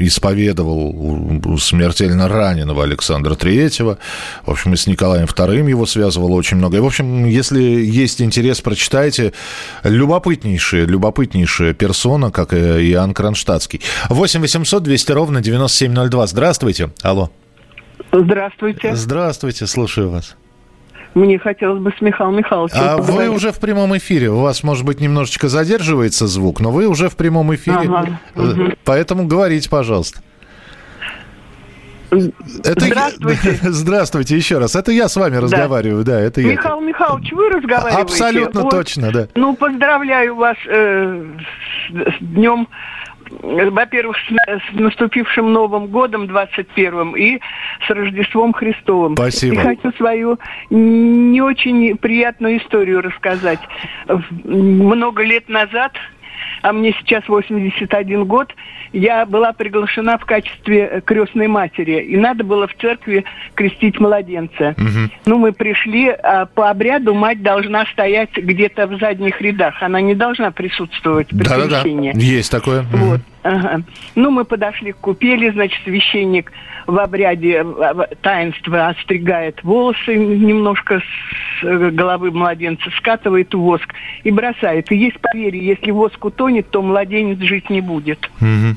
[0.00, 3.98] исповедовал смертельно раненого Александра Третьего.
[4.44, 6.76] В общем, и с Николаем Вторым его связывало очень много.
[6.76, 9.32] И, в общем, если есть интерес, прочитайте.
[9.82, 12.56] Любопытнейшие, любопытнейшая персона, как и
[12.92, 13.80] Иоанн Кронштадтский.
[14.08, 16.26] 8 800 200 ровно 9702.
[16.26, 16.90] Здравствуйте.
[17.02, 17.30] Алло.
[18.12, 18.94] Здравствуйте.
[18.94, 20.36] Здравствуйте, слушаю вас.
[21.14, 23.30] Мне хотелось бы с Михаилом Михайловичем А поговорить.
[23.30, 24.30] вы уже в прямом эфире.
[24.30, 27.78] У вас, может быть, немножечко задерживается звук, но вы уже в прямом эфире.
[27.88, 28.20] Ага.
[28.34, 28.72] Угу.
[28.84, 30.20] Поэтому говорите, пожалуйста.
[32.10, 33.58] Это Здравствуйте.
[33.62, 33.70] Я...
[33.72, 34.76] Здравствуйте еще раз.
[34.76, 36.52] Это я с вами разговариваю, да, это я.
[36.52, 38.02] Михаил Михайлович, вы разговариваете?
[38.02, 38.70] Абсолютно вот.
[38.70, 39.28] точно, да.
[39.34, 41.24] Ну, поздравляю вас э,
[41.88, 42.68] с, с днем
[43.42, 47.40] во-первых, с, с наступившим Новым годом 21-м и
[47.86, 49.14] с Рождеством Христовым.
[49.16, 49.54] Спасибо.
[49.54, 50.38] И хочу свою
[50.70, 53.60] не очень приятную историю рассказать.
[54.44, 55.92] Много лет назад
[56.62, 58.54] а мне сейчас 81 год,
[58.92, 62.02] я была приглашена в качестве крестной матери.
[62.02, 64.74] И надо было в церкви крестить младенца.
[64.76, 65.10] Угу.
[65.26, 69.82] Ну, мы пришли, а по обряду мать должна стоять где-то в задних рядах.
[69.82, 72.12] Она не должна присутствовать при да, крещении.
[72.12, 72.82] Да, да, есть такое.
[72.92, 73.20] Вот.
[73.46, 73.82] Ага.
[74.16, 76.52] Ну, мы подошли к купели, значит, священник
[76.86, 77.64] в обряде
[78.22, 83.92] таинства остригает волосы немножко с э, головы младенца, скатывает воск
[84.24, 84.90] и бросает.
[84.90, 88.30] И есть поверье, если воск утонет, то младенец жить не будет.
[88.40, 88.76] Угу.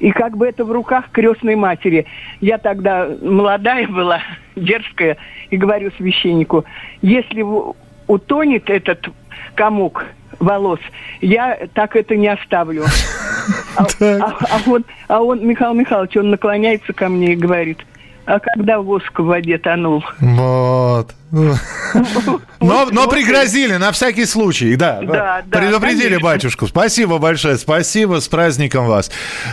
[0.00, 2.06] И как бы это в руках крестной матери.
[2.40, 4.20] Я тогда молодая была,
[4.56, 5.18] дерзкая,
[5.50, 6.64] и говорю священнику,
[7.02, 7.44] если
[8.06, 9.08] утонет этот
[9.54, 10.06] комок
[10.38, 10.80] волос,
[11.20, 12.84] я так это не оставлю.
[13.76, 17.78] А, а, а, он, а он, Михаил Михайлович, он наклоняется ко мне и говорит,
[18.26, 20.04] а когда воск в воде тонул?
[20.20, 21.14] Вот.
[21.32, 25.00] Но, но пригрозили на всякий случай, да.
[25.00, 26.24] да, да Предупредили конечно.
[26.24, 26.66] батюшку.
[26.66, 29.10] Спасибо большое, спасибо, с праздником вас.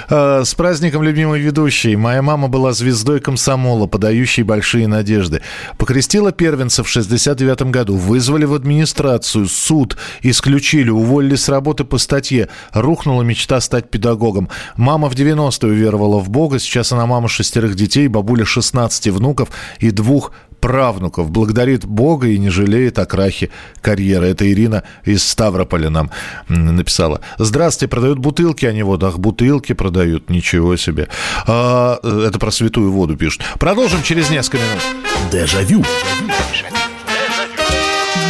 [0.09, 1.95] Э, с праздником, любимый ведущий.
[1.95, 5.41] Моя мама была звездой комсомола, подающей большие надежды.
[5.77, 12.49] Покрестила первенца в 69 году, вызвали в администрацию, суд, исключили, уволили с работы по статье.
[12.73, 14.49] Рухнула мечта стать педагогом.
[14.75, 19.49] Мама в 90-е уверовала в Бога, сейчас она мама шестерых детей, бабуля 16 внуков
[19.79, 23.49] и двух правнуков, благодарит Бога и не жалеет о крахе
[23.81, 24.27] карьеры.
[24.27, 26.11] Это Ирина из Ставрополя нам
[26.47, 27.21] написала.
[27.37, 31.09] Здравствуйте, продают бутылки, они вот, ах, бутылки продают, ничего себе.
[31.45, 33.43] А, это про святую воду пишут.
[33.59, 35.31] Продолжим через несколько минут.
[35.31, 35.83] Дежавю.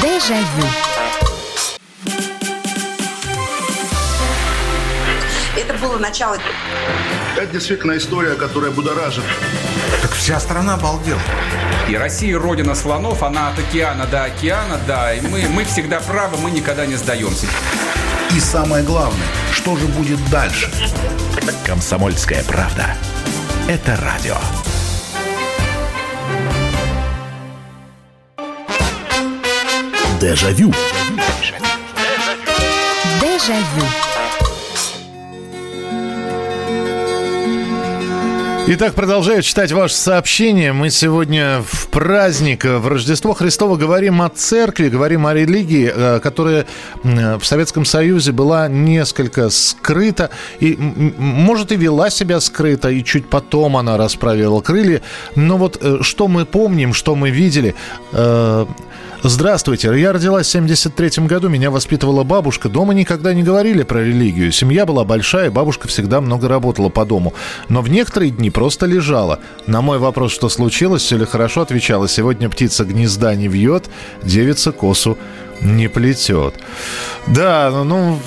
[0.02, 0.68] Дежавю.
[5.56, 6.38] Это было начало.
[7.38, 9.24] Это действительно история, которая будоражит.
[10.02, 11.22] Так вся страна обалдела.
[11.88, 15.14] И Россия родина слонов, она от океана до океана, да.
[15.14, 17.46] И мы, мы всегда правы, мы никогда не сдаемся.
[18.36, 20.72] И самое главное, что же будет дальше?
[21.64, 22.96] Комсомольская правда.
[23.68, 24.38] Это радио.
[30.20, 30.74] Дежавю.
[33.22, 34.07] Дежавю.
[38.70, 40.74] Итак, продолжаю читать ваши сообщения.
[40.74, 46.66] Мы сегодня в праздник, в Рождество Христово говорим о церкви, говорим о религии, э, которая
[47.02, 53.78] в Советском Союзе была несколько скрыта, и, может, и вела себя скрыто, и чуть потом
[53.78, 55.02] она расправила крылья.
[55.36, 57.74] Но вот э, что мы помним, что мы видели,
[58.12, 58.66] э,
[59.24, 60.00] Здравствуйте.
[60.00, 62.70] Я родилась в 73 году, меня воспитывала бабушка.
[62.70, 64.52] Дома никогда не говорили про религию.
[64.52, 67.34] Семья была большая, бабушка всегда много работала по дому.
[67.68, 69.40] Но в некоторые дни просто лежала.
[69.66, 72.08] На мой вопрос, что случилось, все ли хорошо, отвечала.
[72.08, 73.90] Сегодня птица гнезда не вьет,
[74.24, 75.18] девица косу
[75.62, 76.56] не плетет.
[77.28, 78.20] Да, ну, ну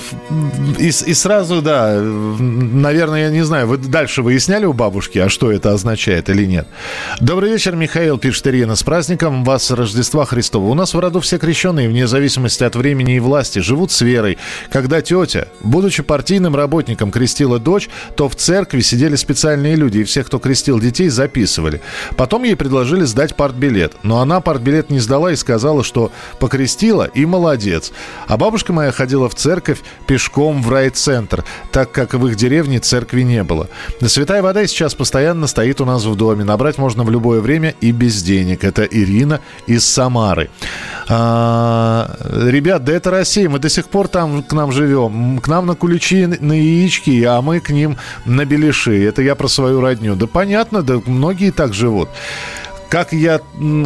[0.77, 5.51] и, и сразу, да, наверное, я не знаю, вы дальше выясняли у бабушки, а что
[5.51, 6.67] это означает или нет.
[7.19, 8.75] Добрый вечер, Михаил, пишет Ирина.
[8.75, 10.67] С праздником вас Рождества Христова.
[10.67, 14.37] У нас в роду все крещенные, вне зависимости от времени и власти, живут с верой.
[14.71, 20.27] Когда тетя, будучи партийным работником, крестила дочь, то в церкви сидели специальные люди, и всех,
[20.27, 21.81] кто крестил детей, записывали.
[22.17, 27.20] Потом ей предложили сдать партбилет, но она партбилет не сдала и сказала, что покрестила и
[27.25, 27.91] молодец.
[28.27, 33.21] А бабушка моя ходила в церковь пешком в райцентр, так как в их деревне церкви
[33.21, 33.69] не было.
[34.05, 36.43] Святая вода сейчас постоянно стоит у нас в доме.
[36.43, 38.63] Набрать можно в любое время и без денег.
[38.63, 40.49] Это Ирина из Самары.
[41.07, 43.49] А, ребят, да это Россия.
[43.49, 45.39] Мы до сих пор там к нам живем.
[45.39, 49.03] К нам на куличи, на яички, а мы к ним на беляши.
[49.05, 50.15] Это я про свою родню.
[50.15, 52.09] Да понятно, да многие так живут.
[52.91, 53.39] Как я,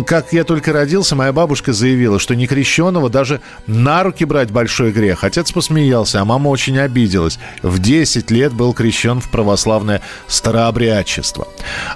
[0.08, 5.24] как я только родился, моя бабушка заявила, что некрещенного даже на руки брать большой грех.
[5.24, 7.38] Отец посмеялся, а мама очень обиделась.
[7.62, 11.48] В 10 лет был крещен в православное старообрядчество.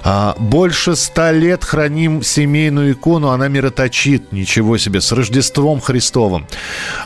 [0.04, 4.30] А, больше ста лет храним семейную икону, она мироточит.
[4.30, 6.46] Ничего себе, с Рождеством Христовым.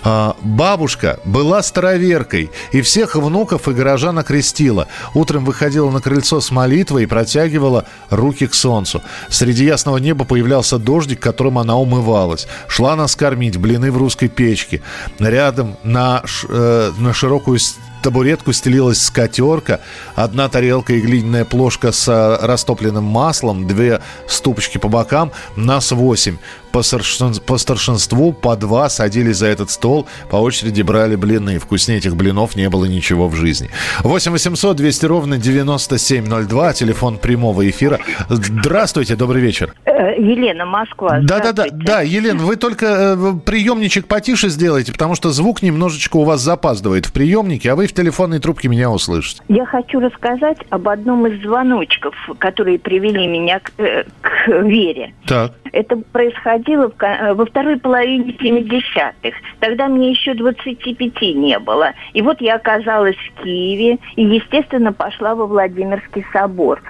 [0.03, 4.87] А, бабушка была староверкой и всех внуков и горожан окрестила.
[5.15, 9.03] Утром выходила на крыльцо с молитвой и протягивала руки к солнцу.
[9.31, 12.47] Среди ясного ясного неба появлялся дождик, которым она умывалась.
[12.69, 14.81] Шла нас кормить, блины в русской печке.
[15.19, 17.59] Рядом на, э, на широкую
[18.03, 19.81] табуретку стелилась скатерка,
[20.17, 26.37] одна тарелка и глиняная плошка с растопленным маслом, две ступочки по бокам, нас восемь.
[26.75, 31.61] По, старшин, по старшинству по два садились за этот стол, по очереди брали блины.
[31.61, 33.71] Вкуснее этих блинов не было ничего в жизни.
[34.03, 38.01] 8 800 200 ровно 9702, телефон прямого эфира.
[38.29, 39.73] Здравствуйте, добрый вечер.
[39.85, 41.21] Э, Елена, Москва.
[41.23, 46.41] Да-да-да, да, Елена, вы только э, приемничек потише сделайте, потому что звук немножечко у вас
[46.41, 49.43] запаздывает в приемнике, а вы в телефонной трубке меня услышите.
[49.47, 55.15] Я хочу рассказать об одном из звоночков, которые привели меня к, э, к вере.
[55.25, 55.53] Так.
[55.71, 59.37] Это происходило в, ко- во второй половине 70-х.
[59.61, 61.93] Тогда мне еще 25 не было.
[62.13, 66.83] И вот я оказалась в Киеве и, естественно, пошла во Владимирский собор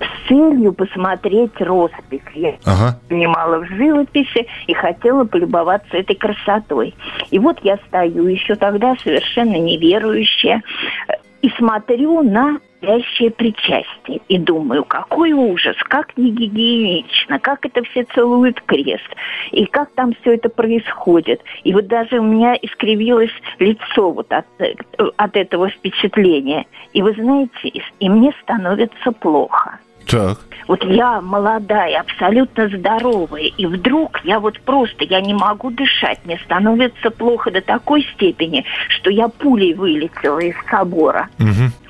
[0.00, 2.20] с целью посмотреть роспись.
[2.34, 2.98] Я Ага.
[3.08, 6.94] понимала в живописи и хотела полюбоваться этой красотой.
[7.30, 10.62] И вот я стою еще тогда совершенно неверующая
[11.08, 11.12] э,
[11.42, 14.20] и смотрю на настоящее причастие.
[14.28, 19.08] И думаю, какой ужас, как не гигиенично, как это все целуют крест,
[19.52, 21.42] и как там все это происходит.
[21.64, 24.74] И вот даже у меня искривилось лицо вот от, э,
[25.16, 26.66] от этого впечатления.
[26.92, 29.78] И вы знаете, и мне становится плохо.
[30.06, 30.38] Так.
[30.68, 36.38] Вот я молодая, абсолютно здоровая, и вдруг я вот просто, я не могу дышать, мне
[36.44, 41.28] становится плохо до такой степени, что я пулей вылетела из собора.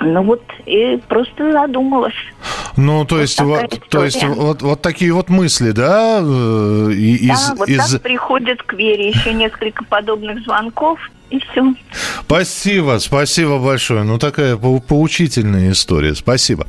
[0.01, 2.15] Ну вот, и просто задумалась.
[2.77, 4.35] Ну, то есть, вот, то есть история.
[4.35, 9.11] вот, вот такие вот мысли, да, э, из, да, вот из- так приходят к вере
[9.11, 10.99] еще несколько подобных звонков,
[11.33, 11.74] и все.
[12.20, 14.03] Спасибо, спасибо большое.
[14.03, 16.14] Ну, такая поучительная история.
[16.14, 16.66] Спасибо.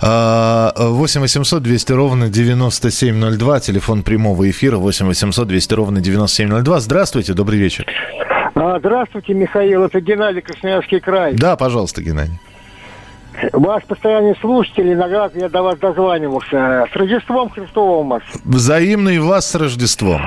[0.00, 6.80] А, 8 800 200 ровно 9702, телефон прямого эфира 8 800 200 ровно 9702.
[6.80, 7.86] Здравствуйте, добрый вечер.
[8.54, 11.34] А, Здравствуйте, Михаил, это Геннадий Красноярский край.
[11.34, 12.38] Да, пожалуйста, Геннадий.
[13.52, 16.86] Ваш постоянный слушатель, иногда я до вас дозванивался.
[16.92, 18.22] С Рождеством Христовым вас.
[18.44, 20.20] Взаимно и вас с Рождеством.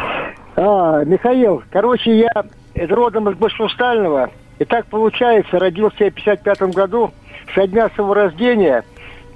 [0.55, 2.45] А, Михаил, короче, я
[2.75, 4.29] из родом из Башкортостального.
[4.59, 7.11] И так получается, родился я в 55 году.
[7.53, 8.83] Со дня своего рождения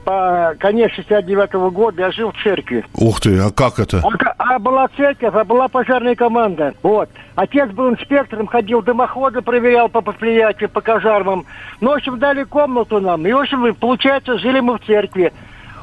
[0.03, 2.83] по конец 69 года я жил в церкви.
[2.95, 4.01] Ух ты, а как это?
[4.03, 6.73] А, а была церковь, а была пожарная команда.
[6.81, 7.09] Вот.
[7.35, 11.45] Отец был инспектором, ходил дымоходы, проверял по предприятию, по казармам.
[11.81, 13.25] Ну, в общем, дали комнату нам.
[13.27, 15.33] И, в общем, получается, жили мы в церкви.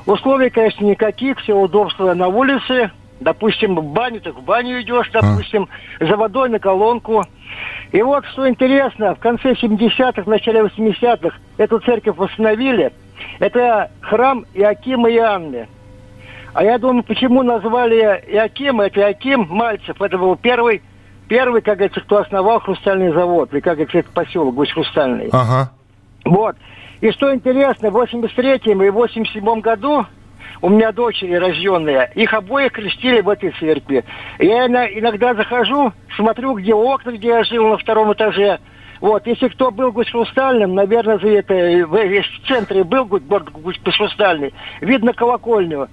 [0.07, 2.90] Условий, конечно, никаких, все удобства на улице.
[3.20, 5.68] Допустим, в баню, так в баню идешь, допустим,
[6.00, 7.24] за водой на колонку.
[7.92, 12.92] И вот, что интересно, в конце 70-х, в начале 80-х эту церковь восстановили.
[13.38, 15.68] Это храм Иакима и Анны.
[16.52, 20.82] А я думаю, почему назвали Иакима, это Иаким Мальцев, это был первый,
[21.28, 25.28] первый, как говорится, кто основал хрустальный завод, или, как говорится, поселок, Гусь Хрустальный.
[25.32, 25.70] Ага.
[26.24, 26.56] Вот.
[27.00, 30.06] И что интересно, в 83-м и 87-м году
[30.62, 34.04] у меня дочери рожденные, их обоих крестили в этой церкви.
[34.38, 38.59] Я иногда захожу, смотрю, где окна, где я жил на втором этаже.
[39.00, 41.54] Вот, если кто был Гусь Хрустальным, наверное, за это,
[41.86, 45.88] в, если в центре был Гусь, Гусь Хрустальный, видно колокольню.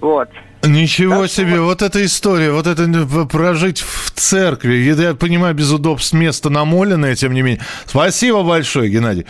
[0.00, 0.28] Вот.
[0.64, 4.74] Ничего себе, вот эта история, вот это э, прожить в церкви.
[4.74, 7.62] Я я понимаю, без удобств место намоленное, тем не менее.
[7.86, 9.26] Спасибо большое, Геннадий.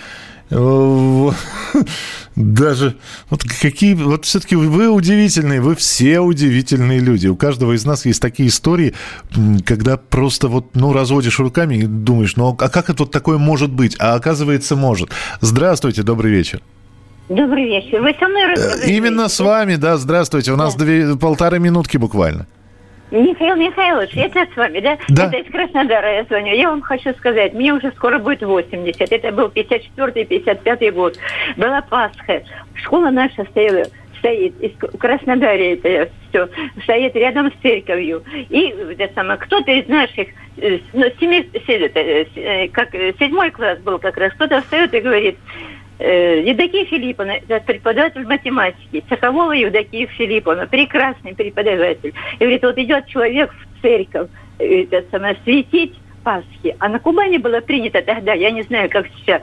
[2.36, 2.96] Даже
[3.30, 7.26] вот какие, вот все-таки вы удивительные, вы все удивительные люди.
[7.28, 8.94] У каждого из нас есть такие истории,
[9.64, 13.70] когда просто вот, ну, разводишь руками и думаешь, ну, а как это вот такое может
[13.70, 13.96] быть?
[13.98, 15.10] А оказывается, может.
[15.40, 16.60] Здравствуйте, добрый вечер.
[17.28, 18.00] Добрый вечер.
[18.02, 18.96] Вы со мной Э, разговариваете?
[18.96, 20.52] Именно с вами, да, здравствуйте.
[20.52, 22.46] У нас две, полторы минутки буквально.
[23.12, 24.96] Михаил Михайлович, это с вами, да?
[25.10, 25.26] Да.
[25.26, 26.54] Это из Краснодара я звоню.
[26.54, 29.12] Я вам хочу сказать, мне уже скоро будет 80.
[29.12, 31.18] Это был 54-55 год.
[31.56, 32.42] Была Пасха.
[32.74, 33.84] Школа наша стояла
[34.18, 36.48] стоит из Краснодаре это все
[36.84, 42.94] стоит рядом с церковью и это самое кто-то из наших э, ну, семи, э, как
[42.94, 45.36] э, седьмой класс был как раз кто-то встает и говорит
[46.02, 52.12] Евдокия Филипповна, это преподаватель математики, Цехового Евдокия Филипповна, прекрасный преподаватель.
[52.34, 54.28] И говорит, вот идет человек в церковь,
[54.58, 56.76] э, это самое, светить Пасхи.
[56.78, 59.42] А на Кубани было принято тогда, я не знаю, как сейчас,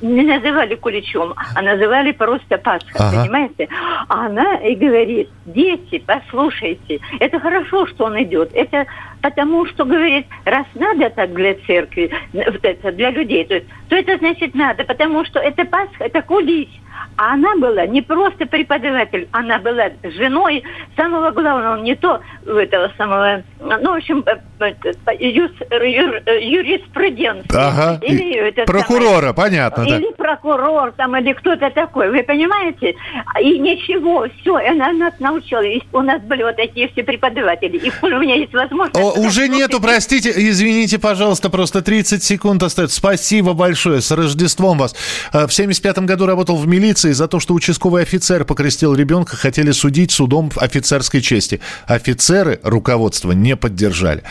[0.00, 3.22] не называли куличом, а называли просто Пасха, Ага.
[3.22, 3.68] понимаете?
[4.08, 8.50] А она и говорит, дети, послушайте, это хорошо, что он идет.
[8.54, 8.86] Это
[9.20, 14.54] потому, что, говорит, раз надо так для церкви, для людей, то, есть, то это значит
[14.54, 16.68] надо, потому что это Пасха, это кулич.
[17.16, 20.62] А она была не просто преподаватель, она была женой
[20.96, 27.54] самого главного, не то этого самого, ну, в общем, э, э, юс, юр, юриспруденции.
[27.54, 27.98] Ага.
[28.02, 30.16] Или это прокурора, самое, понятно, Или да.
[30.16, 32.94] прокурор, там, или кто-то такой, вы понимаете?
[33.40, 35.62] И ничего, все, она нас научила.
[35.62, 37.78] И у нас были вот такие все преподаватели.
[37.78, 38.96] И у меня есть возможность...
[38.96, 42.96] О, уже нету, простите, извините, пожалуйста, просто 30 секунд остается.
[42.96, 44.94] Спасибо большое, с Рождеством вас.
[45.32, 49.72] Э, в 75 году работал в милиции за то, что участковый офицер покрестил ребенка, хотели
[49.72, 51.60] судить судом офицерской чести.
[51.86, 54.22] Офицеры руководство не поддержали.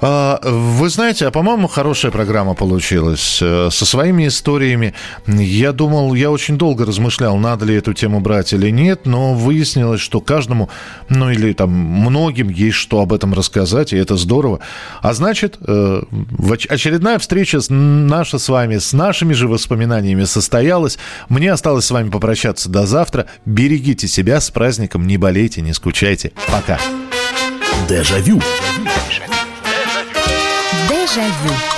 [0.00, 3.40] А, вы знаете, а по-моему, хорошая программа получилась.
[3.42, 4.94] Э, со своими историями.
[5.26, 10.00] Я думал, я очень долго размышлял, надо ли эту тему брать или нет, но выяснилось,
[10.00, 10.68] что каждому,
[11.08, 14.60] ну или там многим есть что об этом рассказать, и это здорово.
[15.02, 16.02] А значит, э,
[16.68, 20.98] очередная встреча наша с вами, с нашими же воспоминаниями состоялась.
[21.28, 23.26] Мне осталось с вами попрощаться до завтра.
[23.44, 26.32] Берегите себя с праздником, не болейте, не скучайте.
[26.46, 26.78] Пока.
[27.88, 28.40] Дежавю.
[28.40, 28.97] Дежавю.
[31.08, 31.77] Déjà vu.